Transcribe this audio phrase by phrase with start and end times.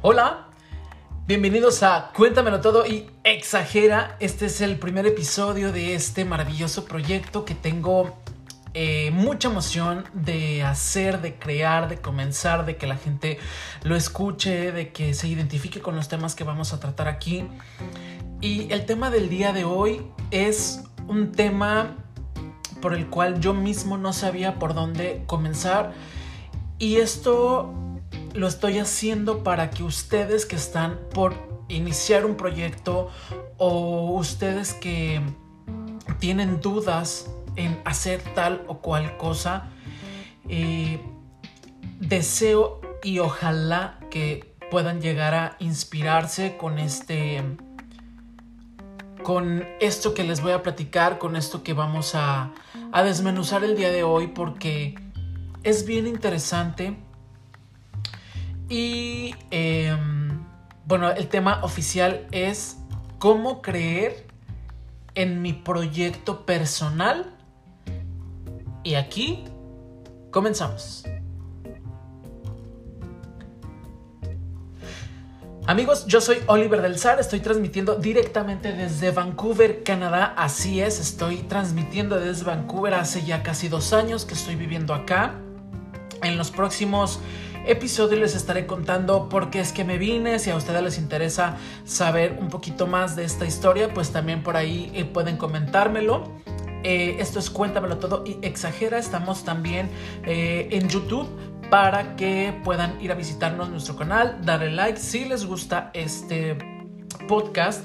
[0.00, 0.46] Hola,
[1.26, 4.16] bienvenidos a Cuéntamelo todo y exagera.
[4.20, 8.16] Este es el primer episodio de este maravilloso proyecto que tengo
[8.74, 13.40] eh, mucha emoción de hacer, de crear, de comenzar, de que la gente
[13.82, 17.48] lo escuche, de que se identifique con los temas que vamos a tratar aquí.
[18.40, 21.96] Y el tema del día de hoy es un tema
[22.80, 25.92] por el cual yo mismo no sabía por dónde comenzar.
[26.78, 27.74] Y esto
[28.34, 31.34] lo estoy haciendo para que ustedes que están por
[31.68, 33.10] iniciar un proyecto
[33.56, 35.20] o ustedes que
[36.18, 39.68] tienen dudas en hacer tal o cual cosa,
[40.48, 41.00] eh,
[42.00, 47.42] deseo y ojalá que puedan llegar a inspirarse con este
[49.22, 52.52] con esto que les voy a platicar, con esto que vamos a,
[52.92, 54.94] a desmenuzar el día de hoy, porque
[55.64, 56.96] es bien interesante
[58.68, 60.44] y em,
[60.84, 62.78] bueno, el tema oficial es
[63.18, 64.26] cómo creer
[65.14, 67.34] en mi proyecto personal.
[68.84, 69.44] Y aquí
[70.30, 71.04] comenzamos.
[75.66, 80.32] Amigos, yo soy Oliver del Sar, estoy transmitiendo directamente desde Vancouver, Canadá.
[80.34, 85.34] Así es, estoy transmitiendo desde Vancouver hace ya casi dos años que estoy viviendo acá.
[86.22, 87.20] En los próximos
[87.68, 90.38] episodio les estaré contando por qué es que me vine.
[90.38, 94.56] Si a ustedes les interesa saber un poquito más de esta historia, pues también por
[94.56, 96.32] ahí eh, pueden comentármelo.
[96.82, 98.98] Eh, esto es Cuéntamelo Todo y Exagera.
[98.98, 99.90] Estamos también
[100.24, 101.28] eh, en YouTube
[101.70, 106.56] para que puedan ir a visitarnos nuestro canal, darle like si les gusta este
[107.28, 107.84] podcast.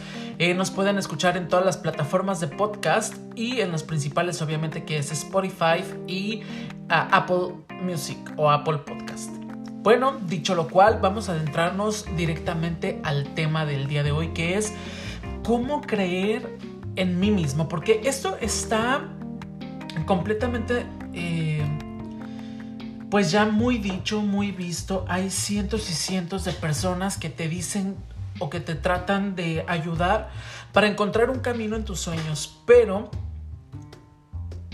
[0.56, 4.98] nos pueden escuchar en todas las plataformas de podcast y en las principales obviamente que
[4.98, 6.44] es Spotify y
[6.90, 8.93] ah, Apple Music o Apple Podcast.
[9.84, 14.58] Bueno, dicho lo cual, vamos a adentrarnos directamente al tema del día de hoy, que
[14.58, 14.72] es
[15.44, 16.58] cómo creer
[16.96, 19.10] en mí mismo, porque esto está
[20.06, 21.68] completamente, eh,
[23.12, 25.04] pues ya muy dicho, muy visto.
[25.10, 27.98] Hay cientos y cientos de personas que te dicen
[28.40, 30.30] o que te tratan de ayudar
[30.72, 33.12] para encontrar un camino en tus sueños, pero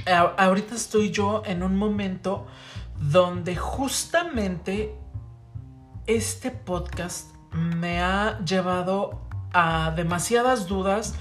[0.06, 2.46] ahorita estoy yo en un momento
[3.00, 4.96] donde justamente
[6.06, 9.22] este podcast me ha llevado
[9.54, 11.16] a demasiadas dudas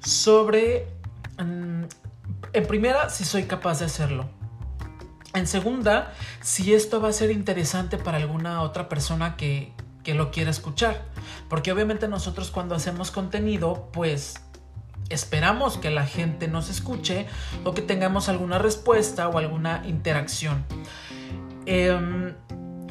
[0.00, 0.86] sobre,
[1.38, 1.84] mm,
[2.52, 4.28] en primera, si soy capaz de hacerlo.
[5.34, 9.72] En segunda, si esto va a ser interesante para alguna otra persona que,
[10.04, 11.02] que lo quiera escuchar.
[11.48, 14.36] Porque obviamente nosotros cuando hacemos contenido, pues
[15.08, 17.26] esperamos que la gente nos escuche
[17.64, 20.64] o que tengamos alguna respuesta o alguna interacción.
[21.66, 22.34] Eh,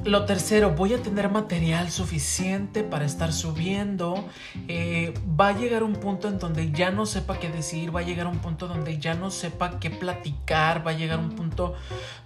[0.05, 4.27] lo tercero, voy a tener material suficiente para estar subiendo.
[4.67, 8.03] Eh, va a llegar un punto en donde ya no sepa qué decir, va a
[8.03, 11.75] llegar un punto donde ya no sepa qué platicar, va a llegar un punto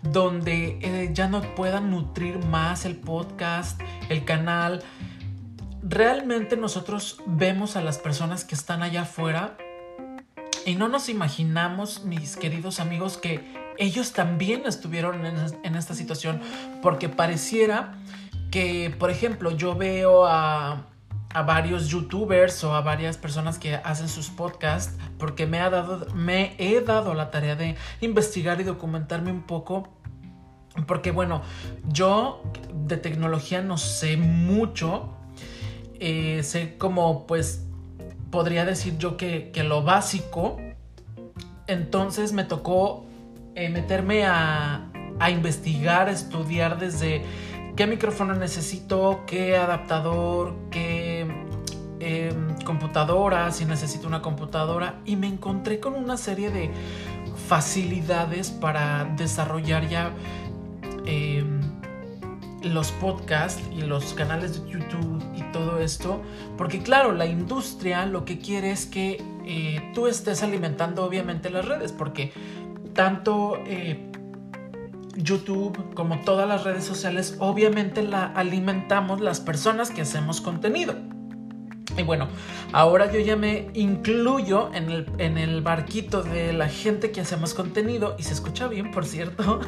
[0.02, 3.80] donde eh, ya no pueda nutrir más el podcast,
[4.10, 4.82] el canal.
[5.84, 9.56] Realmente nosotros vemos a las personas que están allá afuera
[10.66, 16.42] y no nos imaginamos, mis queridos amigos, que ellos también estuvieron en, esta situación
[16.82, 17.94] porque pareciera
[18.52, 20.88] que, por ejemplo, yo veo a,
[21.46, 26.56] varios youtubers o a varias personas que hacen sus podcasts porque me, ha dado, me
[26.58, 29.88] he dado la tarea de investigar y documentarme un poco
[30.88, 31.44] porque bueno,
[31.88, 32.42] yo
[32.74, 35.16] de tecnología no sé mucho,
[36.00, 37.66] eh, sé como pues
[38.32, 40.58] podría decir yo que, que lo básico,
[41.68, 43.07] entonces me tocó
[43.60, 44.84] eh, meterme a,
[45.32, 47.24] investigar, a estudiar desde
[47.76, 51.22] qué micrófono necesito, qué adaptador, qué
[52.00, 56.70] em, computadora, si necesito una computadora, y me encontré con una serie de
[57.48, 60.12] facilidades para desarrollar ya
[61.08, 61.60] em,
[62.62, 66.22] los podcasts y los canales de YouTube y todo esto,
[66.60, 71.66] porque claro, la industria lo que quiere es que eh, tú estés alimentando obviamente las
[71.66, 72.34] redes, porque
[72.98, 74.12] tanto eh,
[75.16, 80.96] YouTube como todas las redes sociales, obviamente la alimentamos las personas que hacemos contenido.
[81.96, 82.28] Y bueno,
[82.74, 87.54] ahora yo ya me incluyo en el, en el barquito de la gente que hacemos
[87.54, 89.60] contenido, y se escucha bien, por cierto,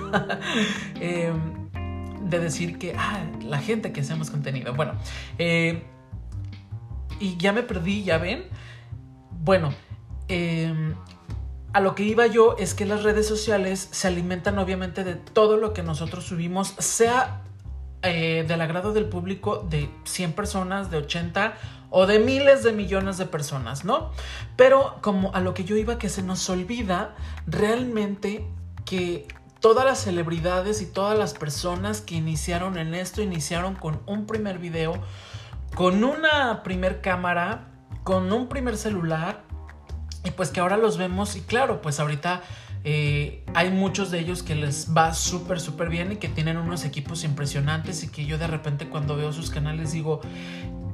[1.00, 1.70] em,
[2.30, 4.74] de decir que, ah, la gente que hacemos contenido.
[4.74, 4.94] Bueno,
[5.38, 5.84] eh,
[7.20, 8.46] y ya me perdí, ya ven.
[9.32, 9.72] Bueno,
[10.28, 10.74] eh,
[11.74, 15.58] a lo que iba yo es que las redes sociales se alimentan obviamente de todo
[15.58, 17.42] lo que nosotros subimos, sea
[18.02, 21.54] eh, del agrado del público de 100 personas, de 80
[21.90, 24.12] o de miles de millones de personas, ¿no?
[24.56, 28.48] Pero como a lo que yo iba, que se nos olvida realmente
[28.86, 29.28] que
[29.60, 34.60] todas las celebridades y todas las personas que iniciaron en esto iniciaron con un primer
[34.60, 34.94] video,
[35.76, 37.68] con una primer cámara,
[38.04, 39.49] con un primer celular
[40.24, 42.42] y pues que ahora los vemos y claro, pues ahorita
[42.84, 46.86] eh, hay muchos de ellos que les va súper, súper bien y que tienen unos
[46.86, 50.22] equipos impresionantes y que yo de repente cuando veo sus canales digo,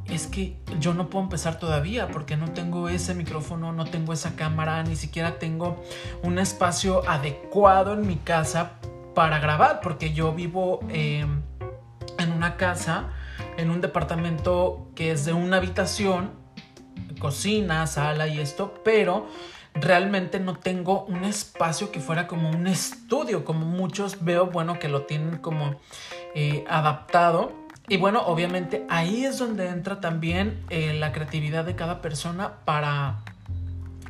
[0.05, 4.35] es que yo no puedo empezar todavía porque no tengo ese micrófono, no tengo esa
[4.35, 5.83] cámara, ni siquiera tengo
[6.23, 8.73] un espacio adecuado en mi casa
[9.13, 11.41] para grabar, porque yo vivo em,
[12.19, 13.09] en una casa,
[13.57, 16.31] en un departamento que es de una habitación,
[17.19, 19.27] cocina, sala y esto, pero
[19.73, 24.87] realmente no tengo un espacio que fuera como un estudio, como muchos veo, bueno, que
[24.87, 25.75] lo tienen como
[26.33, 32.01] eh, adaptado y bueno, obviamente ahí es donde entra también eh, la creatividad de cada
[32.01, 33.19] persona para,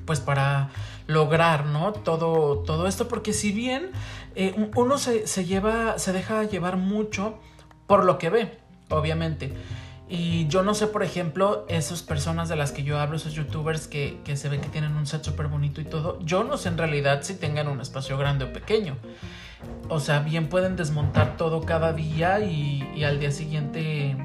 [0.05, 0.69] pues para
[1.07, 1.91] lograr, ¿no?
[1.91, 3.91] Todo, todo esto, porque si bien
[4.35, 7.37] eh, uno se, lleva, se deja llevar mucho
[7.85, 8.57] por lo que ve,
[8.89, 9.53] obviamente.
[10.07, 13.87] Y yo no sé, por ejemplo, esas personas de las que yo hablo, esos youtubers
[13.87, 16.69] que, que se ven que tienen un set súper bonito y todo, yo no sé
[16.69, 18.97] en realidad si tengan un espacio grande o pequeño
[19.89, 24.17] o sea, bien pueden desmontar todo cada día y, al día siguiente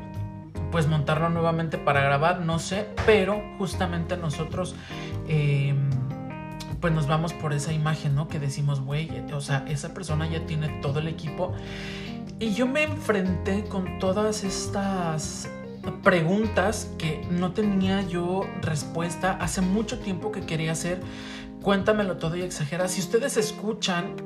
[0.70, 4.76] pues montarlo nuevamente para grabar, no sé, pero justamente nosotros
[5.26, 5.90] em,
[6.80, 8.28] pues nos vamos por esa imagen, ¿no?
[8.28, 11.52] Que decimos, güey, o sea, esa persona ya tiene todo el equipo.
[12.38, 15.50] Y yo me enfrenté con todas estas
[16.02, 21.00] preguntas que no tenía yo respuesta hace mucho tiempo que quería hacer.
[21.62, 22.88] Cuéntamelo todo y exagera.
[22.88, 24.16] Si ustedes escuchan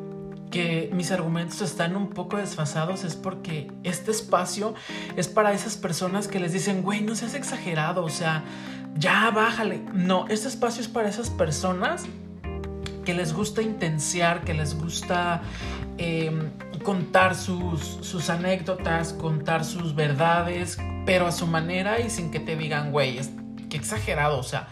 [0.51, 4.75] que mis argumentos están un poco desfasados es porque este espacio
[5.17, 8.45] es para esas personas que les dicen, güey, no seas exagerado, o sea,
[8.97, 9.83] ya bájale.
[9.93, 12.05] No, este espacio es para esas personas
[13.05, 15.43] que les gusta intenciar, que les gusta
[15.99, 16.51] em,
[16.85, 22.57] contar sus, sus anécdotas, contar sus verdades, pero a su manera y sin que te
[22.57, 23.21] digan, güey,
[23.69, 24.69] qué exagerado, o sea,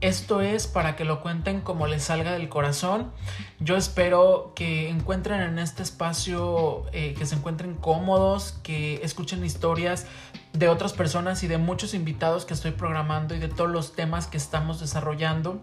[0.00, 3.12] esto es para que lo cuenten como les salga del corazón.
[3.58, 10.06] Yo espero que encuentren en este espacio, eh, que se encuentren cómodos, que escuchen historias
[10.54, 14.26] de otras personas y de muchos invitados que estoy programando y de todos los temas
[14.26, 15.60] que estamos desarrollando.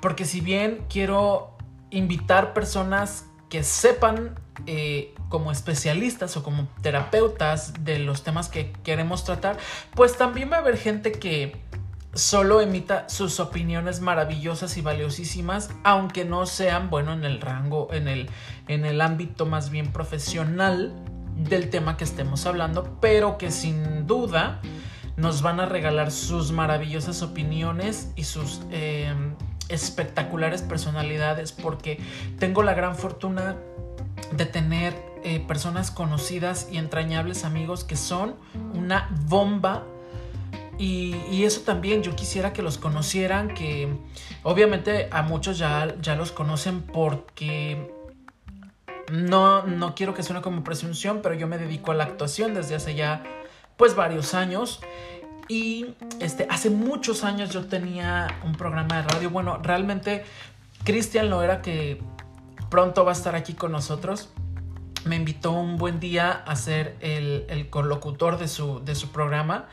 [0.00, 1.56] Porque si bien quiero
[1.90, 9.24] invitar personas que sepan eh, como especialistas o como terapeutas de los temas que queremos
[9.24, 9.58] tratar,
[9.94, 11.60] pues también va a haber gente que
[12.14, 18.08] solo emita sus opiniones maravillosas y valiosísimas, aunque no sean, bueno, en el rango, en
[18.08, 18.30] el,
[18.68, 20.94] en el ámbito más bien profesional
[21.36, 24.60] del tema que estemos hablando, pero que sin duda
[25.16, 29.34] nos van a regalar sus maravillosas opiniones y sus em,
[29.70, 31.98] espectaculares personalidades, porque
[32.38, 33.56] tengo la gran fortuna
[34.32, 38.36] de tener eh, personas conocidas y entrañables amigos que son
[38.74, 39.84] una bomba
[40.80, 43.92] y, eso también yo quisiera que los conocieran, que
[44.42, 47.92] obviamente a muchos ya, ya los conocen porque
[49.12, 52.76] no, no quiero que suene como presunción, pero yo me dedico a la actuación desde
[52.76, 53.22] hace ya
[53.76, 54.80] pues varios años.
[55.50, 59.30] Y este, hace muchos años yo tenía un programa de radio.
[59.30, 60.22] Bueno, realmente
[60.84, 62.00] Cristian lo era que
[62.70, 64.28] pronto va a estar aquí con nosotros.
[65.04, 69.66] Me invitó un buen día a ser el, el colocutor de su, de su programa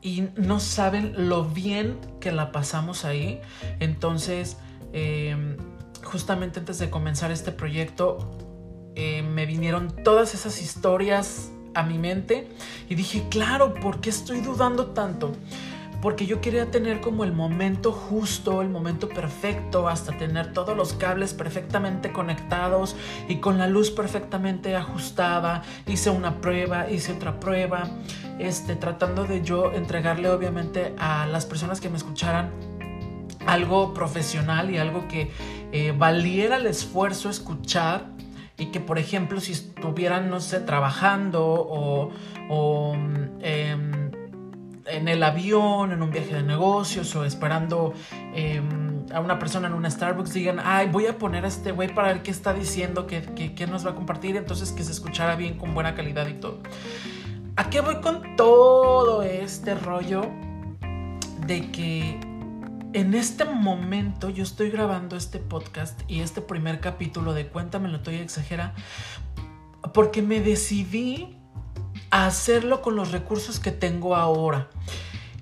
[0.00, 3.42] y no saben lo bien que la pasamos ahí.
[3.78, 4.56] Entonces,
[4.94, 5.58] em,
[6.02, 8.38] justamente antes de comenzar este proyecto,
[8.94, 12.48] eh, me vinieron todas esas historias a mi mente
[12.88, 15.32] y dije, claro, ¿por qué estoy dudando tanto?
[16.00, 20.94] porque yo quería tener como el momento justo, el momento perfecto, hasta tener todos los
[20.94, 22.96] cables perfectamente conectados
[23.28, 25.62] y con la luz perfectamente ajustada.
[25.86, 27.90] Hice una prueba, hice otra prueba,
[28.38, 32.50] este, tratando de yo entregarle obviamente a las personas que me escucharan
[33.46, 35.30] algo profesional y algo que
[35.72, 38.06] eh, valiera el esfuerzo escuchar
[38.60, 42.10] y que por ejemplo si estuvieran no sé trabajando o,
[42.50, 42.94] o
[43.40, 44.10] em,
[44.86, 47.94] en el avión, en un viaje de negocios o esperando
[48.34, 51.92] em, a una persona en una Starbucks digan, ay, voy a poner a este güey
[51.94, 53.22] para ver qué está diciendo, qué,
[53.56, 56.58] qué, nos va a compartir, entonces que se escuchara bien, con buena calidad y todo.
[57.56, 60.22] ¿A qué voy con todo este rollo
[61.46, 62.20] de que
[62.92, 68.16] en este momento yo estoy grabando este podcast y este primer capítulo de Cuéntamelo, estoy
[68.16, 68.74] exagera,
[69.94, 71.36] porque me decidí
[72.10, 74.68] a hacerlo con los recursos que tengo ahora.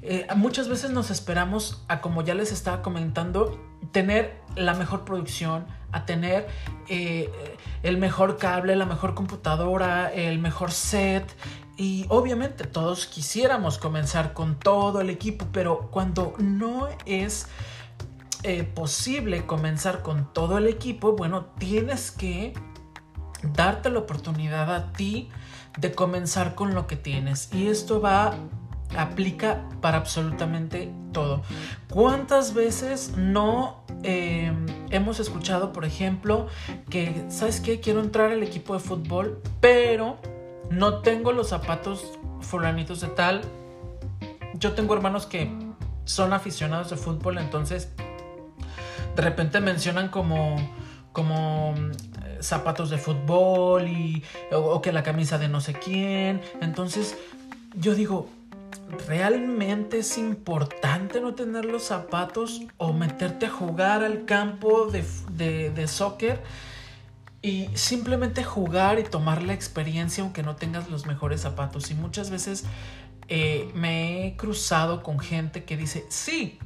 [0.03, 3.59] Eh, muchas veces nos esperamos a, como ya les estaba comentando,
[3.93, 6.47] tener la mejor producción, a tener
[6.89, 7.31] eh,
[7.83, 11.35] el mejor cable, la mejor computadora, el mejor set.
[11.79, 17.47] Y obviamente todos quisiéramos comenzar con todo el equipo, pero cuando no es
[18.43, 22.53] eh, posible comenzar con todo el equipo, bueno, tienes que
[23.55, 25.29] darte la oportunidad a ti
[25.79, 27.49] de comenzar con lo que tienes.
[27.55, 28.35] Y esto va
[28.97, 31.43] aplica para absolutamente todo.
[31.89, 34.53] ¿Cuántas veces no eh,
[34.91, 36.49] hemos escuchado, por ejemplo,
[36.91, 37.79] que, ¿sabes qué?
[37.79, 40.19] Quiero entrar al equipo de fútbol, pero
[40.71, 43.43] no tengo los zapatos fulanitos de tal.
[44.55, 45.51] Yo tengo hermanos que
[46.05, 47.91] son aficionados de fútbol, entonces
[49.15, 50.57] de repente mencionan como,
[51.13, 51.75] como
[52.25, 54.23] eh, zapatos de fútbol y,
[54.53, 56.41] o que la camisa de no sé quién.
[56.61, 57.17] Entonces
[57.75, 58.29] yo digo,
[59.07, 65.89] ¿realmente es importante no tener los zapatos o meterte a jugar al campo de, de,
[65.89, 66.43] soccer?
[67.49, 71.91] Y simplemente jugar y tomar la experiencia aunque no tengas los mejores zapatos.
[71.91, 72.65] Y muchas veces
[73.29, 76.59] eh, me he cruzado con gente que dice, sí,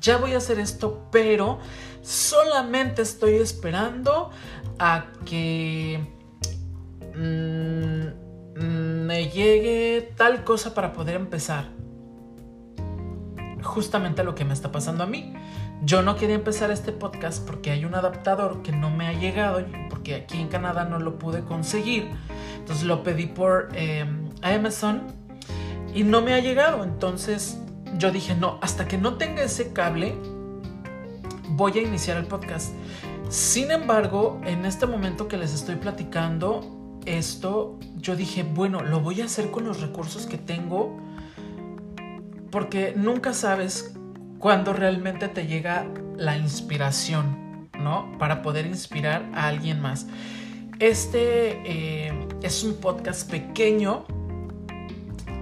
[0.00, 1.60] ya voy a hacer esto, pero
[2.02, 4.30] solamente estoy esperando
[4.78, 6.04] a que...
[7.16, 8.24] Mm,
[8.56, 11.66] me llegue tal cosa para poder empezar.
[13.62, 15.34] Justamente lo que me está pasando a mí.
[15.82, 19.60] Yo no quería empezar este podcast porque hay un adaptador que no me ha llegado,
[20.04, 22.10] porque aquí en Canadá no lo pude conseguir.
[22.58, 25.02] Entonces lo pedí por em, Amazon
[25.94, 26.84] y no me ha llegado.
[26.84, 27.58] Entonces
[27.96, 30.14] yo dije, no, hasta que no tenga ese cable,
[31.48, 32.74] voy a iniciar el podcast.
[33.30, 39.22] Sin embargo, en este momento que les estoy platicando, esto, yo dije, bueno, lo voy
[39.22, 40.98] a hacer con los recursos que tengo,
[42.50, 43.94] porque nunca sabes
[44.38, 45.86] cuándo realmente te llega
[46.18, 47.43] la inspiración,
[48.18, 50.06] Para poder inspirar a alguien más.
[50.78, 54.06] Este eh, es un podcast pequeño,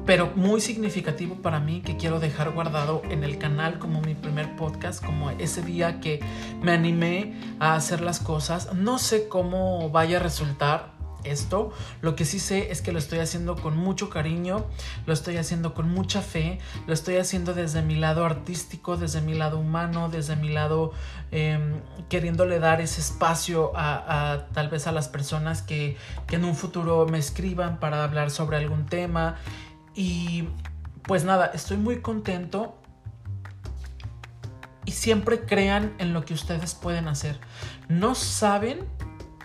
[0.05, 4.57] pero muy significativo para mí que quiero dejar guardado en el canal como mi primer
[4.57, 6.19] podcast, como ese día que
[6.61, 8.75] me animé a hacer las cosas.
[8.75, 10.95] No sé cómo vaya a resultar,
[11.25, 11.73] esto.
[12.01, 14.67] Lo que sí sé es que lo estoy haciendo con mucho cariño,
[15.07, 19.35] lo estoy haciendo con mucha fe, lo estoy haciendo desde mi lado artístico, desde mi
[19.35, 20.93] lado humano, desde mi lado
[21.31, 26.55] em, queriéndole dar ese espacio a, tal vez a las personas que, que en un
[26.55, 29.37] futuro me escriban para hablar sobre algún tema.
[29.95, 30.49] Y
[31.03, 32.77] pues nada, estoy muy contento
[34.85, 37.39] y siempre crean en lo que ustedes pueden hacer.
[37.89, 38.87] No saben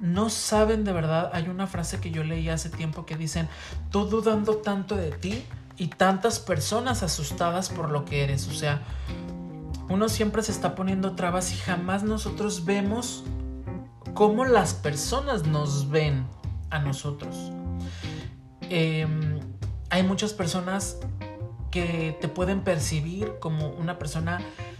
[0.01, 1.31] no saben de verdad.
[1.33, 3.47] Hay una frase que yo leí hace tiempo que dicen,
[3.91, 5.43] tú dudando tanto de ti
[5.77, 8.47] y tantas personas asustadas por lo que eres.
[8.47, 8.81] O sea,
[9.89, 13.23] uno siempre se está poniendo trabas y jamás nosotros vemos
[14.13, 16.25] cómo las personas nos ven
[16.69, 17.51] a nosotros.
[18.61, 19.39] Em,
[19.89, 20.97] hay muchas personas
[21.71, 24.39] que te pueden percibir como una persona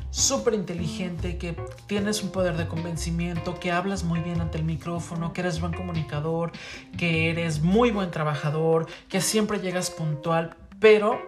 [0.10, 1.56] súper inteligente, que
[1.88, 5.74] tienes un poder de convencimiento, que hablas muy bien ante el micrófono, que eres buen
[5.74, 6.52] comunicador,
[6.98, 11.20] que eres muy buen trabajador, que siempre llegas puntual, pero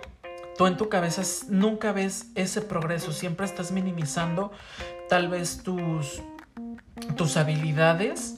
[0.57, 4.51] tú en tu cabeza nunca ves ese progreso, siempre estás minimizando
[5.07, 6.21] tal vez tus,
[7.15, 8.35] tus habilidades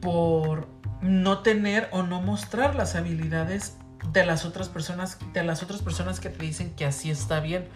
[0.00, 0.68] por
[1.00, 3.76] no tener o no mostrar las habilidades
[4.12, 7.68] de las otras personas, de las otras personas que te dicen que así está bien.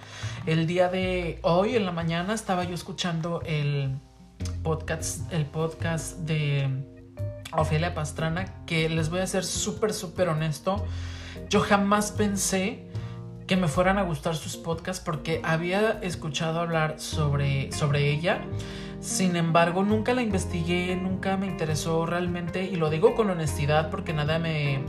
[0.46, 3.98] El día de hoy, en la mañana, estaba yo escuchando el
[4.62, 6.84] podcast, el podcast de
[7.52, 10.84] Ofelia Pastrana, que les voy a ser súper, súper honesto.
[11.48, 12.86] Yo jamás pensé
[13.46, 18.42] que me fueran a gustar sus podcasts porque había escuchado hablar sobre, sobre ella.
[19.00, 24.12] Sin embargo, nunca la investigué, nunca me interesó realmente, y lo digo con honestidad porque
[24.12, 24.84] nada me,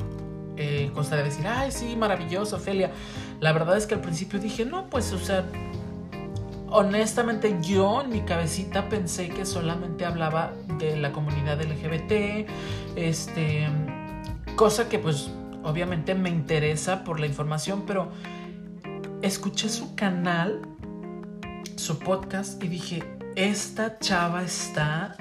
[0.61, 2.91] eh, de decir, ay, sí, maravilloso, Ofelia.
[3.39, 5.45] La verdad es que al principio dije, no, pues, o sea,
[6.69, 12.47] honestamente yo en mi cabecita pensé que solamente hablaba de la comunidad LGBT,
[12.95, 13.67] este,
[14.55, 15.29] cosa que pues
[15.63, 18.11] obviamente me interesa por la información, pero
[19.21, 20.61] escuché su canal,
[21.75, 23.03] su podcast y dije,
[23.35, 25.15] esta chava está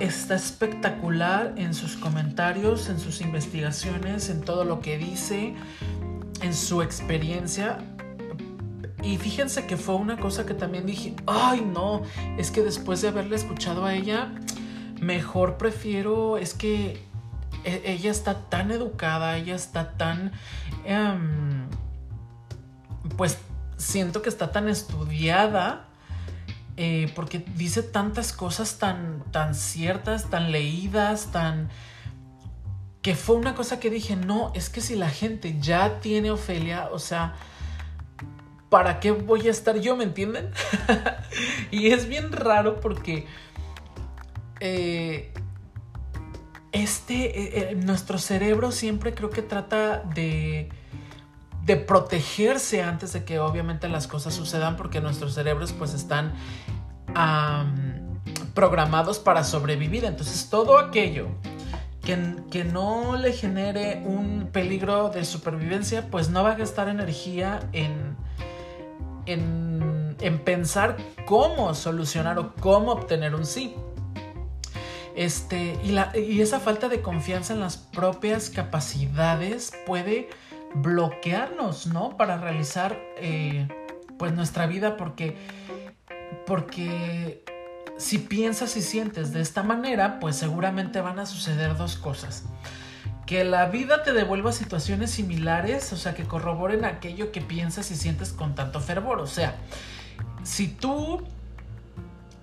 [0.00, 5.54] está espectacular en sus comentarios, en sus investigaciones, en todo lo que dice,
[6.40, 7.78] en su experiencia.
[9.02, 12.02] Y fíjense que fue una cosa que también dije, ay no,
[12.36, 14.32] es que después de haberle escuchado a ella,
[15.00, 17.02] mejor prefiero, es que
[17.64, 20.32] e, ella está tan educada, ella está tan...
[20.84, 21.68] Em,
[23.16, 23.38] pues
[23.76, 25.87] siento que está tan estudiada
[26.80, 31.70] eh, porque dice tantas cosas tan, tan ciertas, tan leídas, tan...
[33.02, 36.88] que fue una cosa que dije, no, es que si la gente ya tiene Ofelia,
[36.92, 37.34] o sea,
[38.70, 39.96] ¿para qué voy a estar yo?
[39.96, 40.52] ¿Me entienden?
[41.72, 43.26] y es bien raro porque...
[44.60, 45.32] Eh,
[46.70, 50.68] este, eh, nuestro cerebro siempre creo que trata de
[51.68, 56.32] de protegerse antes de que obviamente las cosas sucedan porque nuestros cerebros pues están
[58.54, 60.06] programados para sobrevivir.
[60.06, 61.28] Entonces todo aquello
[62.02, 67.60] que, que, no le genere un peligro de supervivencia pues no va a gastar energía
[67.74, 68.16] en,
[69.26, 70.96] en, en pensar
[71.26, 73.74] cómo solucionar o cómo obtener un sí.
[75.14, 80.30] Este, y, la, y esa falta de confianza en las propias capacidades puede
[80.74, 82.16] bloquearnos, ¿no?
[82.16, 83.68] Para realizar eh,
[84.18, 85.36] pues nuestra vida porque,
[86.46, 87.44] porque
[87.96, 92.44] si piensas y sientes de esta manera, pues seguramente van a suceder dos cosas.
[93.26, 97.96] Que la vida te devuelva situaciones similares, o sea, que corroboren aquello que piensas y
[97.96, 99.20] sientes con tanto fervor.
[99.20, 99.56] O sea,
[100.44, 101.22] si tú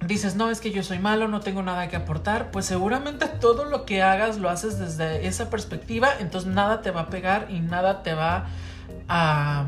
[0.08, 3.66] dices, no, es que yo soy malo, no tengo nada que aportar, pues seguramente todo
[3.66, 7.60] lo que hagas lo haces desde esa perspectiva, entonces nada te va a pegar y
[7.60, 8.48] nada te va
[9.08, 9.66] a,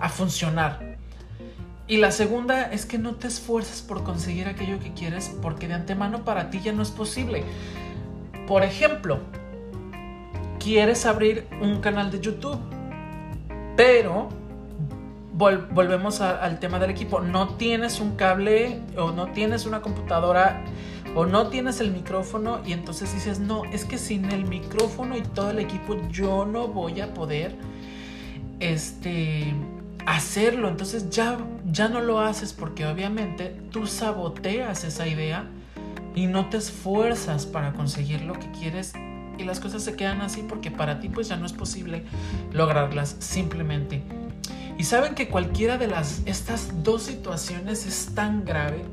[0.00, 0.96] a funcionar.
[1.86, 5.74] Y la segunda es que no te esfuerces por conseguir aquello que quieres porque de
[5.74, 7.44] antemano para ti ya no es posible.
[8.46, 9.20] Por ejemplo,
[10.58, 12.58] quieres abrir un canal de YouTube,
[13.74, 14.28] pero
[15.38, 17.20] volvemos al tema del equipo.
[17.20, 20.64] No tienes un cable o no tienes una computadora
[21.14, 25.22] o no tienes el micrófono y entonces dices, no, es que sin el micrófono y
[25.22, 27.54] todo el equipo yo no voy a poder
[28.60, 29.54] este,
[30.06, 30.68] hacerlo.
[30.68, 31.38] Entonces ya,
[31.70, 35.46] ya no lo haces porque obviamente tú saboteas esa idea
[36.14, 38.92] y no te esfuerzas para conseguir lo que quieres
[39.38, 42.02] y las cosas se quedan así porque para ti pues ya no es posible
[42.52, 44.02] lograrlas simplemente.
[44.78, 48.84] Y saben que cualquiera de las, estas dos situaciones es tan grave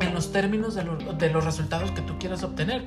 [0.00, 2.86] en los términos de, de los resultados que tú quieras obtener.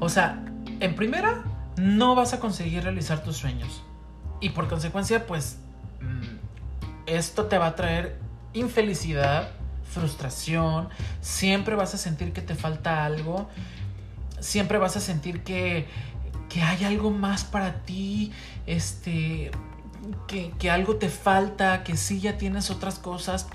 [0.00, 0.44] O sea,
[0.80, 1.42] en primera,
[1.76, 3.82] no vas a conseguir realizar tus sueños.
[4.40, 5.58] Y por consecuencia, pues,
[6.00, 6.36] mm,
[7.06, 8.18] esto te va a traer
[8.52, 9.50] infelicidad,
[9.90, 10.88] frustración,
[11.20, 13.48] siempre vas a sentir que te falta algo,
[14.40, 15.86] siempre vas a sentir que,
[16.48, 18.32] que hay algo más para ti,
[18.66, 19.50] este,
[20.26, 23.46] que, algo te falta, que sí ya tienes otras cosas,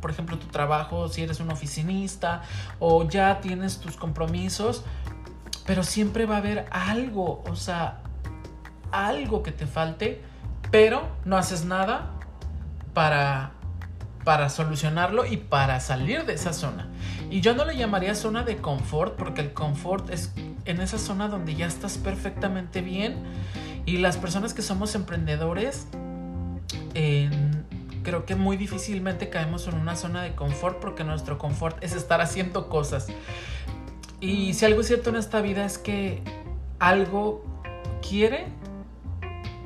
[0.00, 2.42] por ejemplo tu trabajo, si eres un oficinista
[2.78, 4.84] o ya tienes tus compromisos,
[5.66, 8.00] pero siempre va a haber algo, o sea,
[8.92, 10.22] algo que te falte,
[10.70, 12.12] pero no haces nada
[12.94, 13.52] para,
[14.24, 16.88] para solucionarlo y para salir de esa zona.
[17.30, 20.32] Y yo no le llamaría zona de confort, porque el confort es
[20.64, 23.22] en esa zona donde ya estás perfectamente bien
[23.86, 25.86] y las personas que somos emprendedores,
[28.02, 32.20] creo que muy difícilmente caemos en una zona de confort porque nuestro confort es estar
[32.20, 33.08] haciendo cosas.
[34.20, 36.22] Y si algo es cierto en esta vida es que
[36.78, 37.44] algo
[38.06, 38.46] quiere,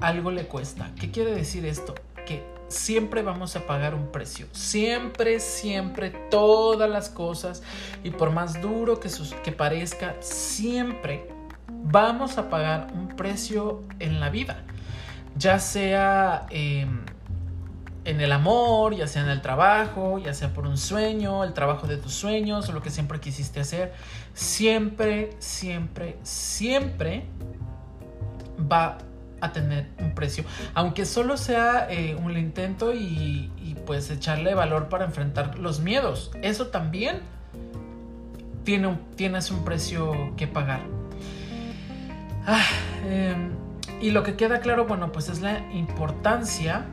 [0.00, 0.92] algo le cuesta.
[1.00, 1.94] ¿Qué quiere decir esto?
[2.26, 4.46] Que siempre vamos a pagar un precio.
[4.52, 7.62] Siempre, siempre, todas las cosas.
[8.04, 9.10] Y por más duro que,
[9.42, 11.33] que parezca, siempre
[11.84, 14.62] vamos a pagar un precio en la vida,
[15.36, 17.02] ya sea em,
[18.04, 21.86] en el amor, ya sea en el trabajo, ya sea por un sueño, el trabajo
[21.86, 23.92] de tus sueños o lo que siempre quisiste hacer,
[24.32, 27.26] siempre, siempre, siempre
[28.60, 28.98] va
[29.40, 34.88] a tener un precio, aunque solo sea eh, un intento y, y pues echarle valor
[34.88, 37.20] para enfrentar los miedos, eso también
[38.64, 40.80] tiene tienes un precio que pagar.
[42.46, 42.66] Ah,
[43.06, 43.52] em,
[44.00, 46.84] y lo que queda claro, bueno, pues es la importancia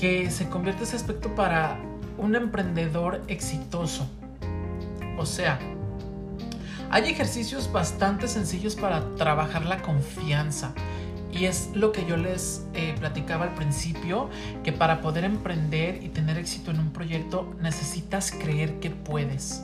[0.00, 1.78] que se convierte ese aspecto para
[2.18, 4.08] un emprendedor exitoso.
[5.18, 5.58] O sea,
[6.90, 10.74] hay ejercicios bastante sencillos para trabajar la confianza.
[11.32, 14.28] Y es lo que yo les eh, platicaba al principio,
[14.62, 19.62] que para poder emprender y tener éxito en un proyecto necesitas creer que puedes.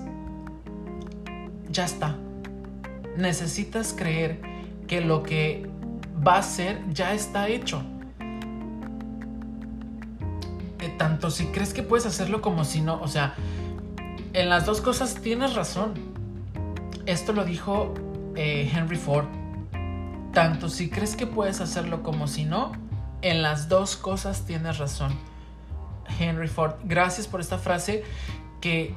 [1.71, 2.17] Ya está.
[3.17, 4.41] Necesitas creer
[4.89, 5.71] que lo que
[6.27, 7.83] va a ser ya está hecho.
[10.97, 13.35] Tanto si crees que puedes hacerlo como si no, o sea,
[14.33, 15.95] en las dos cosas tienes razón.
[17.07, 17.95] Esto lo dijo
[18.35, 19.27] eh, Henry Ford.
[20.33, 22.73] tanto si crees que puedes hacerlo como si no,
[23.23, 25.13] en las dos cosas tienes razón.
[26.19, 28.03] Henry Ford, gracias por esta frase
[28.61, 28.95] que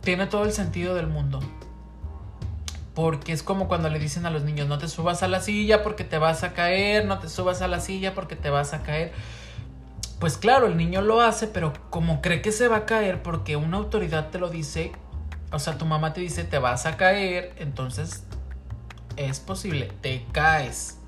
[0.00, 1.40] tiene todo el sentido del mundo.
[2.94, 5.82] Porque es como cuando le dicen a los niños, no te subas a la silla
[5.82, 8.82] porque te vas a caer, no te subas a la silla porque te vas a
[8.82, 9.12] caer.
[10.20, 13.56] Pues claro, el niño lo hace, pero como cree que se va a caer porque
[13.56, 14.92] una autoridad te lo dice,
[15.50, 18.24] o sea, tu mamá te dice te vas a caer, entonces
[19.16, 20.98] es posible, te caes.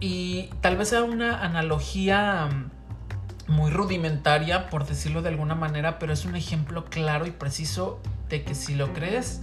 [0.00, 6.12] Y tal vez sea una analogía mm, muy rudimentaria, por decirlo de alguna manera, pero
[6.12, 9.42] es un ejemplo claro y preciso de que si lo crees,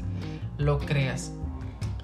[0.58, 1.32] lo creas.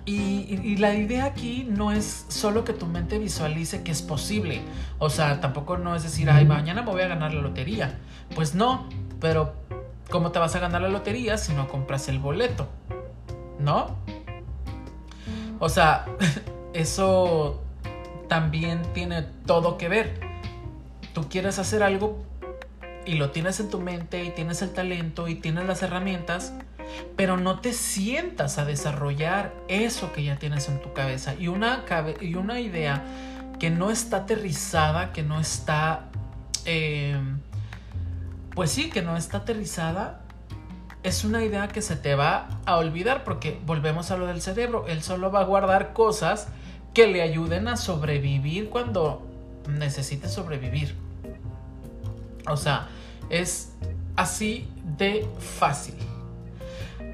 [0.05, 4.61] Y, la idea aquí no es solo que tu mente visualice que es posible.
[4.97, 7.99] O sea, tampoco no es decir, ay, mañana me voy a ganar la lotería.
[8.33, 9.53] Pues no, pero
[10.09, 12.67] ¿cómo te vas a ganar la lotería si no compras el boleto?
[13.59, 13.95] ¿No?
[15.59, 16.05] O sea,
[16.73, 17.61] eso
[18.27, 20.19] también tiene todo que ver.
[21.13, 22.23] Tú quieres hacer algo
[23.05, 26.53] y lo tienes en tu mente y tienes el talento y tienes las herramientas,
[27.15, 31.35] pero no te sientas a desarrollar eso que ya tienes en tu cabeza.
[31.35, 31.85] Y una,
[32.21, 33.03] y una idea
[33.59, 36.09] que no está aterrizada, que no está...
[36.65, 37.39] Em,
[38.55, 40.21] pues sí, que no está aterrizada,
[41.03, 44.85] es una idea que se te va a olvidar porque volvemos a lo del cerebro.
[44.87, 46.47] Él solo va a guardar cosas
[46.93, 49.25] que le ayuden a sobrevivir cuando
[49.67, 50.95] necesite sobrevivir.
[52.47, 52.87] O sea,
[53.29, 53.73] es
[54.15, 55.95] así de fácil.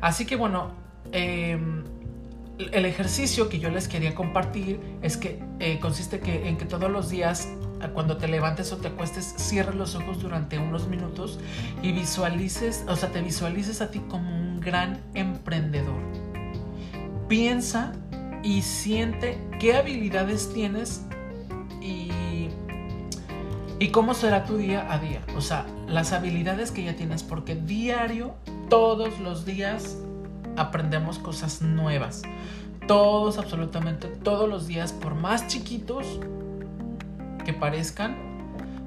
[0.01, 0.71] Así que bueno,
[1.11, 1.83] em,
[2.71, 7.09] el ejercicio que yo les quería compartir es que eh, consiste en que todos los
[7.09, 7.49] días
[7.93, 11.39] cuando te levantes o te acuestes, cierres los ojos durante unos minutos
[11.81, 16.01] y visualices, o sea, te visualices a ti como un gran emprendedor.
[17.27, 17.93] Piensa
[18.43, 21.03] y siente qué habilidades tienes
[21.81, 22.49] y,
[23.79, 25.21] y cómo será tu día a día.
[25.35, 28.35] O sea, las habilidades que ya tienes, porque diario,
[28.69, 29.97] todos los días,
[30.55, 32.23] aprendemos cosas nuevas.
[32.87, 36.19] Todos, absolutamente todos los días, por más chiquitos
[37.43, 38.27] que parezcan,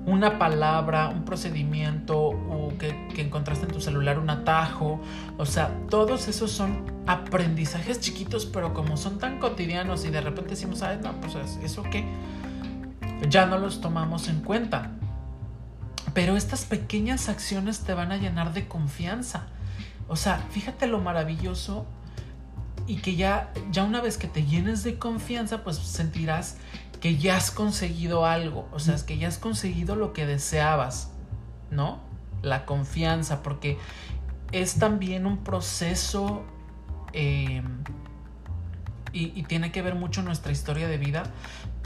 [0.06, 5.00] una palabra, un procedimiento o que, encontraste en tu celular, un atajo.
[5.36, 10.50] O sea, todos esos son aprendizajes chiquitos, pero como son tan cotidianos y de repente
[10.50, 12.04] decimos, ay, no, pues eso que
[13.28, 14.92] ya no los tomamos en cuenta.
[16.14, 19.46] Pero estas pequeñas acciones te van a llenar de confianza.
[20.10, 21.86] O sea, fíjate lo maravilloso
[22.88, 26.56] y que ya, ya una vez que te llenes de confianza, pues sentirás
[27.00, 31.12] que ya has conseguido algo, o sea, es que ya has conseguido lo que deseabas,
[31.70, 32.00] ¿no?
[32.42, 33.78] La confianza, porque
[34.50, 36.42] es también un proceso
[37.12, 37.62] eh,
[39.12, 41.22] y, y, tiene que ver mucho nuestra historia de vida,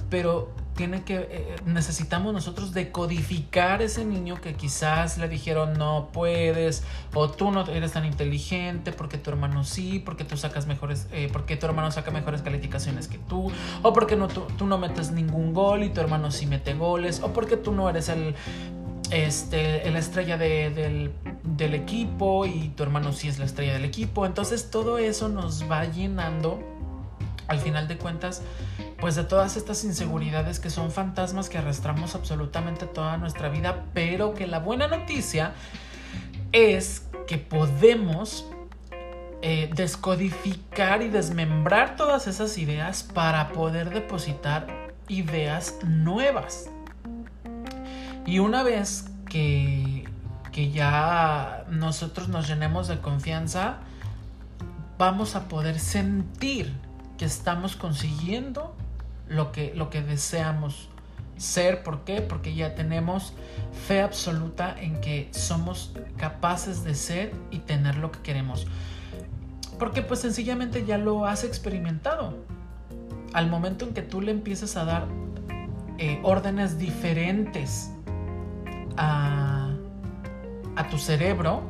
[0.08, 6.82] pero tiene que eh, necesitamos nosotros decodificar ese niño que quizás le dijeron no puedes
[7.14, 11.28] o tú no eres tan inteligente porque tu hermano sí porque tú sacas mejores eh,
[11.32, 13.50] porque tu hermano saca mejores calificaciones que tú
[13.82, 17.32] o porque no tú, no metes ningún gol y tu hermano sí mete goles o
[17.32, 18.34] porque tú no eres el
[19.10, 21.12] este la estrella del,
[21.44, 25.70] del equipo y tu hermano sí es la estrella del equipo entonces todo eso nos
[25.70, 26.58] va llenando
[27.46, 28.42] al final de cuentas
[29.05, 34.33] pues de todas estas inseguridades que son fantasmas que arrastramos absolutamente toda nuestra vida, pero
[34.33, 35.53] que la buena noticia
[36.53, 38.47] es que podemos
[39.43, 46.71] eh, descodificar y desmembrar todas esas ideas para poder depositar ideas nuevas.
[48.25, 50.09] Y una vez que,
[50.51, 53.81] que ya nosotros nos llenemos de confianza,
[54.97, 56.73] vamos a poder sentir
[57.19, 58.75] que estamos consiguiendo
[59.28, 60.88] lo que, lo que deseamos
[61.37, 61.82] ser.
[61.82, 62.20] ¿Por qué?
[62.20, 63.32] Porque ya tenemos
[63.87, 68.66] fe absoluta en que somos capaces de ser y tener lo que queremos.
[69.78, 72.34] Porque pues sencillamente ya lo has experimentado.
[73.32, 75.06] Al momento en que tú le empiezas a dar
[75.98, 77.90] eh, órdenes diferentes
[78.96, 79.74] a,
[80.76, 81.62] a tu cerebro,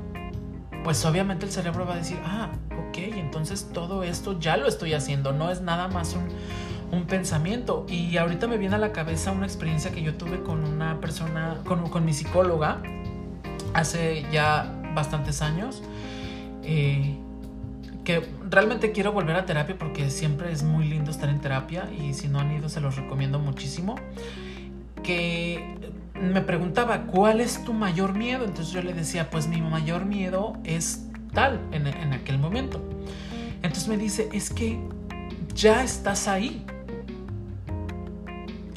[0.83, 2.51] pues obviamente el cerebro va a decir, ah,
[2.89, 6.29] ok, entonces todo esto ya lo estoy haciendo, no es nada más un,
[6.95, 7.87] un pensamiento.
[7.89, 11.59] Y ahorita me viene a la cabeza una experiencia que yo tuve con una persona,
[11.65, 12.83] con, mi psicóloga,
[13.75, 15.83] hace ya bastantes años.
[16.63, 17.19] Eh,
[18.05, 22.13] que realmente quiero volver a terapia porque siempre es muy lindo estar en terapia y
[22.13, 23.97] si no han ido se los recomiendo muchísimo.
[25.03, 25.77] Que
[26.21, 28.45] me preguntaba, ¿cuál es tu mayor miedo?
[28.45, 32.83] Entonces yo le decía, pues mi mayor miedo es tal en, en aquel momento.
[33.63, 34.79] Entonces me dice, es que
[35.55, 36.65] ya estás ahí.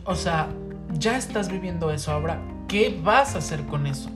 [0.07, 0.47] O sea,
[0.93, 2.13] ya estás viviendo eso.
[2.13, 2.39] Ahora,
[2.69, 4.09] ¿qué vas a hacer con eso?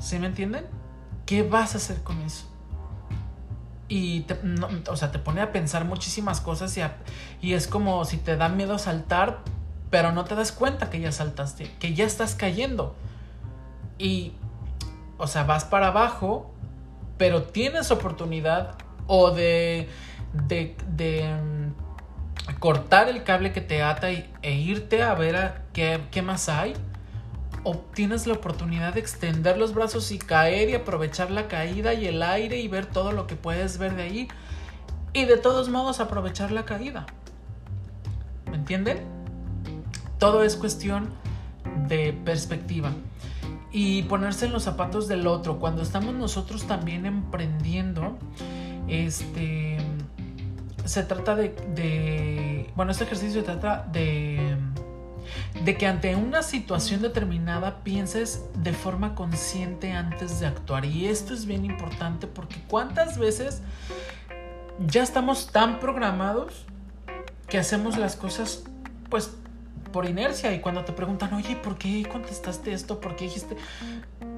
[0.00, 0.64] ¿Sí me entienden?
[1.26, 2.48] ¿Qué vas a hacer con eso?
[3.86, 4.38] Y te,
[4.88, 6.80] o sea, te pone a pensar muchísimas cosas y,
[7.42, 9.40] y es como si te da miedo saltar,
[9.90, 12.96] pero no te das cuenta que ya saltaste, que ya estás cayendo.
[13.98, 14.32] Y,
[15.18, 16.50] o sea, vas para abajo,
[17.18, 19.90] pero tienes oportunidad o de,
[20.32, 21.61] de, de
[22.62, 26.74] cortar el cable que te ata y, e irte a ver a qué, más hay
[27.64, 32.06] o tienes la oportunidad de extender los brazos y caer y aprovechar la caída y
[32.06, 34.28] el aire y ver todo lo que puedes ver de ahí
[35.12, 37.06] y de todos modos aprovechar la caída.
[38.48, 39.00] ¿Me entienden?
[40.20, 41.08] Todo es cuestión
[41.88, 42.92] de perspectiva
[43.72, 45.58] y ponerse en los zapatos del otro.
[45.58, 48.18] Cuando estamos nosotros también emprendiendo,
[48.86, 49.71] este,
[50.84, 54.56] se trata de, de bueno, este ejercicio se trata de
[55.64, 60.84] de que ante una situación determinada pienses de forma consciente antes de actuar.
[60.84, 63.62] Y esto es bien importante porque cuántas veces
[64.86, 66.66] ya estamos tan programados
[67.48, 68.64] que hacemos las cosas
[69.10, 69.34] pues
[69.92, 72.98] por inercia y cuando te preguntan, oye, ¿por qué contestaste esto?
[73.00, 73.56] ¿Por qué dijiste?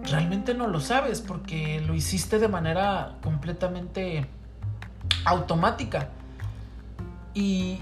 [0.03, 4.27] Realmente no lo sabes porque lo hiciste de manera completamente
[5.25, 6.09] automática.
[7.35, 7.79] Y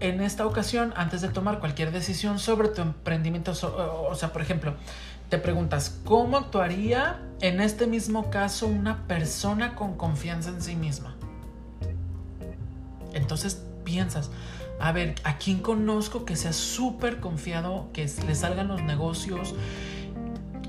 [0.00, 4.74] en esta ocasión, antes de tomar cualquier decisión sobre tu emprendimiento, o sea, por ejemplo,
[5.28, 11.16] te preguntas, ¿cómo actuaría en este mismo caso una persona con confianza en sí misma?
[13.12, 14.30] Entonces piensas,
[14.80, 19.54] a ver, ¿a quién conozco que sea súper confiado, que le salgan los negocios?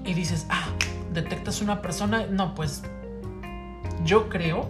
[0.05, 0.67] Y dices, ah,
[1.13, 2.83] detectas una persona, no, pues
[4.03, 4.69] yo creo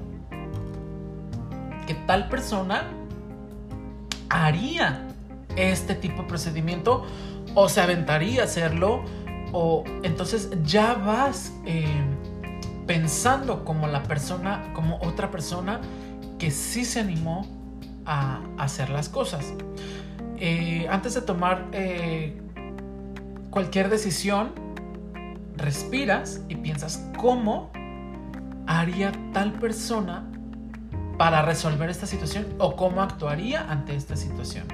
[1.85, 2.83] que tal persona
[4.29, 5.07] haría
[5.55, 7.05] este tipo de procedimiento
[7.53, 9.03] o se aventaría a hacerlo
[9.53, 11.85] o entonces ya vas eh,
[12.85, 15.79] pensando como la persona, como otra persona
[16.37, 17.47] que sí se animó
[18.05, 19.53] a hacer las cosas.
[20.37, 22.41] Eh, antes de tomar eh,
[23.49, 24.51] cualquier decisión,
[25.55, 27.71] respiras y piensas cómo
[28.67, 30.29] haría tal persona
[31.17, 34.67] para resolver esta situación o cómo actuaría ante esta situación.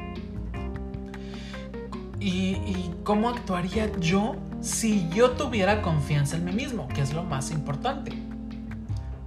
[2.19, 7.49] Y, cómo actuaría yo si yo tuviera confianza en mí mismo, que es lo más
[7.49, 8.13] importante.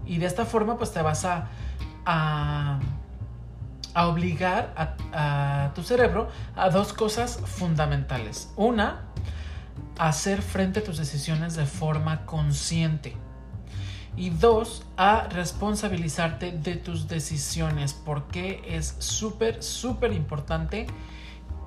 [0.07, 1.49] Y de esta forma pues te vas a,
[2.07, 2.79] a,
[3.97, 8.53] obligar a, a tu cerebro a dos cosas fundamentales.
[8.55, 9.01] Una,
[9.99, 13.17] hacer frente a tus decisiones de forma consciente.
[14.17, 20.87] Y dos, a responsabilizarte de tus decisiones, porque es súper, súper importante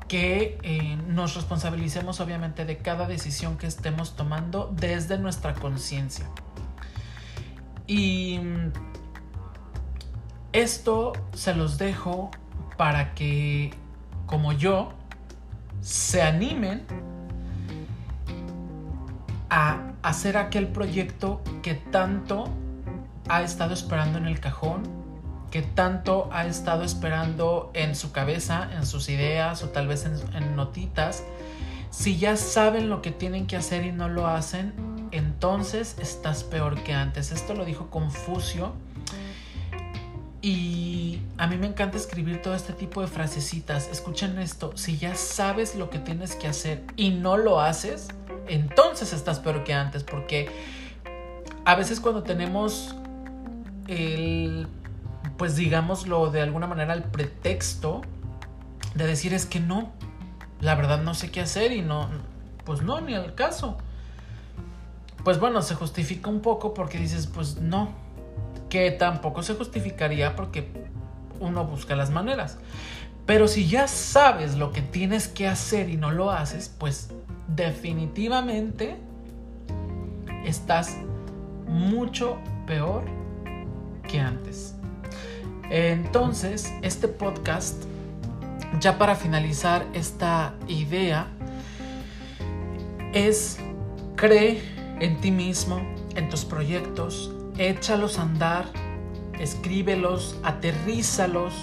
[0.08, 6.26] que eh, nos responsabilicemos obviamente de cada decisión que estemos tomando desde nuestra conciencia.
[7.86, 8.40] Y
[10.54, 12.32] esto se los dejo
[12.78, 13.74] para que,
[14.26, 14.94] como yo,
[15.82, 16.86] se animen
[19.50, 22.50] a hacer aquel proyecto que tanto
[23.30, 24.84] ha estado esperando en el cajón,
[25.52, 30.56] que tanto ha estado esperando en su cabeza, en sus ideas o tal vez en,
[30.56, 31.24] notitas.
[31.90, 34.74] Si ya saben lo que tienen que hacer y no lo hacen,
[35.12, 37.32] entonces estás peor que antes.
[37.32, 38.74] Esto lo dijo Confucio.
[40.42, 43.90] Y a mí me encanta escribir todo este tipo de frasecitas.
[43.92, 48.10] Escuchen esto, si ya sabes lo que tienes que hacer y no lo haces,
[48.50, 50.50] entonces estás peor que antes, porque
[51.66, 52.96] a veces cuando tenemos
[53.88, 54.68] el,
[55.38, 58.02] pues digámoslo de alguna manera, el pretexto
[58.96, 59.92] de decir es que no,
[60.60, 62.10] la verdad no sé qué hacer y no,
[62.66, 63.78] pues no, ni al caso.
[65.24, 67.90] Pues bueno, se justifica un poco porque dices, pues no,
[68.70, 70.72] que tampoco se justificaría porque
[71.40, 72.58] uno busca las maneras.
[73.26, 77.10] Pero si ya sabes lo que tienes que hacer y no lo haces, pues
[77.48, 78.98] definitivamente
[80.46, 80.98] estás
[81.68, 83.06] mucho peor
[84.08, 84.76] que antes.
[85.70, 87.84] Entonces, este podcast,
[88.80, 91.28] ya para finalizar esta idea,
[93.14, 93.58] es
[94.16, 94.62] cree
[95.00, 95.82] en ti mismo,
[96.16, 98.66] en tus proyectos, échalos a andar,
[99.40, 101.54] escríbelos, aterrízalos,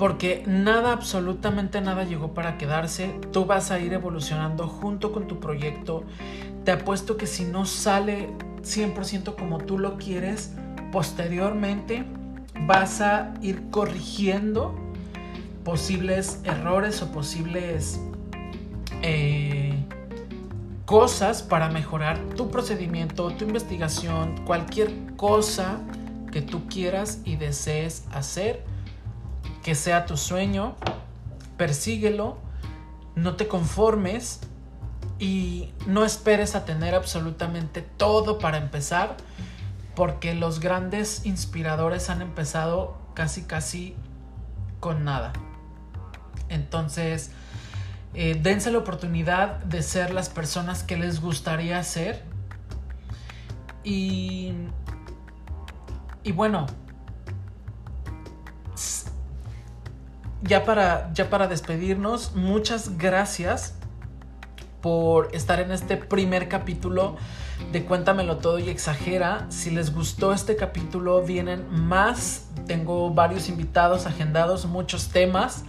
[0.00, 3.14] porque nada, absolutamente nada llegó para quedarse.
[3.32, 6.04] Tú vas a ir evolucionando junto con tu proyecto.
[6.64, 8.30] Te apuesto que si no sale
[8.62, 10.54] 100% como tú lo quieres,
[10.90, 12.06] posteriormente
[12.66, 14.74] vas a ir corrigiendo
[15.64, 18.00] posibles errores o posibles
[19.02, 19.74] eh,
[20.86, 25.78] cosas para mejorar tu procedimiento, tu investigación, cualquier cosa
[26.32, 28.64] que tú quieras y desees hacer,
[29.62, 30.76] que sea tu sueño,
[31.56, 32.38] persíguelo,
[33.14, 34.40] no te conformes
[35.18, 39.16] y no esperes a tener absolutamente todo para empezar,
[39.94, 43.94] porque los grandes inspiradores han empezado casi casi
[44.80, 45.32] con nada.
[46.48, 47.32] Entonces,
[48.14, 52.24] eh, dense la oportunidad de ser las personas que les gustaría ser.
[53.84, 54.52] Y,
[56.24, 56.66] y bueno,
[60.42, 63.74] ya para, ya para despedirnos, muchas gracias
[64.80, 67.16] por estar en este primer capítulo
[67.72, 69.46] de Cuéntamelo todo y exagera.
[69.50, 72.48] Si les gustó este capítulo, vienen más.
[72.66, 75.64] Tengo varios invitados agendados, muchos temas.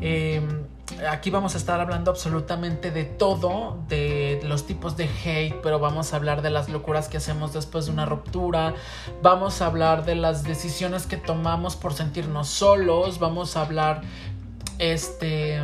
[0.00, 0.64] Em,
[1.10, 6.12] aquí vamos a estar hablando absolutamente de todo, de los tipos de hate, pero vamos
[6.12, 8.74] a hablar de las locuras que hacemos después de una ruptura,
[9.22, 14.02] vamos a hablar de las decisiones que tomamos por sentirnos solos, vamos a hablar
[14.78, 15.60] este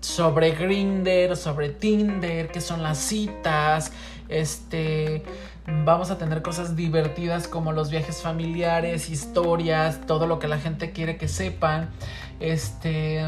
[0.00, 3.92] sobre Grinder, sobre Tinder, qué son las citas,
[4.28, 5.24] este
[5.84, 10.92] vamos a tener cosas divertidas como los viajes familiares, historias, todo lo que la gente
[10.92, 11.88] quiere que sepan,
[12.38, 13.24] este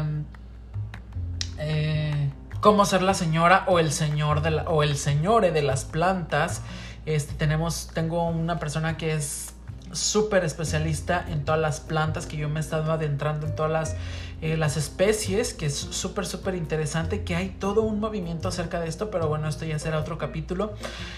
[1.59, 6.61] eh, cómo ser la señora o el señor de o el señore de las plantas.
[7.05, 9.53] Este, tenemos, tengo una persona que es
[9.91, 13.95] súper especialista en todas las plantas que yo me he estado adentrando en todas las,
[14.41, 18.87] eh, las especies que es súper súper interesante que hay todo un movimiento acerca de
[18.87, 20.73] esto pero bueno esto ya será otro capítulo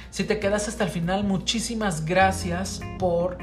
[0.10, 3.38] si te quedas hasta el final muchísimas gracias por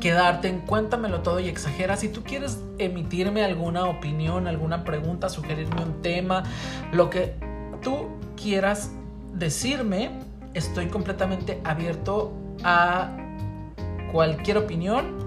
[0.00, 1.96] quedarte en Cuéntamelo todo y exagera.
[1.96, 6.44] Si tú quieres emitirme alguna opinión, alguna pregunta, sugerirme un tema,
[6.92, 7.34] lo que
[7.82, 8.90] tú quieras
[9.34, 10.10] decirme,
[10.54, 12.32] estoy completamente abierto
[12.64, 13.10] a
[14.12, 15.19] cualquier opinión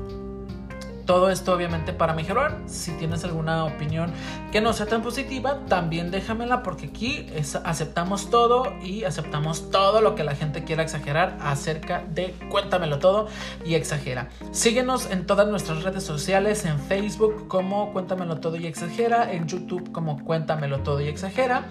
[1.05, 2.59] todo esto obviamente para mejorar.
[2.65, 4.11] Si tienes alguna opinión
[4.51, 7.27] que no sea tan positiva, también déjamela porque aquí
[7.63, 13.27] aceptamos todo y aceptamos todo lo que la gente quiera exagerar acerca de Cuéntamelo todo
[13.65, 14.29] y exagera.
[14.51, 19.91] Síguenos en todas nuestras redes sociales, en Facebook como Cuéntamelo todo y exagera, en YouTube
[19.91, 21.65] como Cuéntamelo todo y exagera,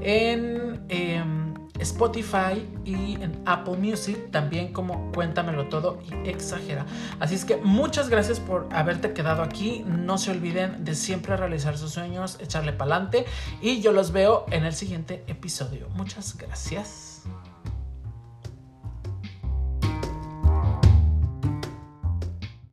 [0.00, 0.84] en...
[0.88, 1.43] Em,
[1.78, 6.86] Spotify y en Apple Music también como Cuéntamelo todo y exagera.
[7.20, 9.84] Así es que muchas gracias por haberte quedado aquí.
[9.86, 13.26] No se olviden de siempre realizar sus sueños, echarle para adelante
[13.60, 15.88] y yo los veo en el siguiente episodio.
[15.94, 17.03] Muchas gracias.